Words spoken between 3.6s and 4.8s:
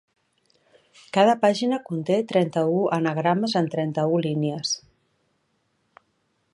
en trenta-u línies.